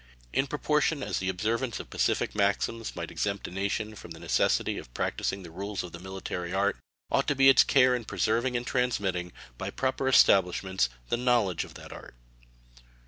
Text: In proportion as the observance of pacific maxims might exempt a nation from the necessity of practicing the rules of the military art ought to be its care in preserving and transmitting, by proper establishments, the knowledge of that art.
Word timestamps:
In 0.33 0.47
proportion 0.47 1.03
as 1.03 1.19
the 1.19 1.29
observance 1.29 1.79
of 1.79 1.91
pacific 1.91 2.33
maxims 2.33 2.95
might 2.95 3.11
exempt 3.11 3.47
a 3.47 3.51
nation 3.51 3.93
from 3.93 4.09
the 4.09 4.19
necessity 4.19 4.79
of 4.79 4.91
practicing 4.95 5.43
the 5.43 5.51
rules 5.51 5.83
of 5.83 5.91
the 5.91 5.99
military 5.99 6.51
art 6.51 6.77
ought 7.11 7.27
to 7.27 7.35
be 7.35 7.49
its 7.49 7.63
care 7.63 7.93
in 7.93 8.05
preserving 8.05 8.57
and 8.57 8.65
transmitting, 8.65 9.31
by 9.59 9.69
proper 9.69 10.07
establishments, 10.07 10.89
the 11.09 11.17
knowledge 11.17 11.65
of 11.65 11.75
that 11.75 11.93
art. 11.93 12.15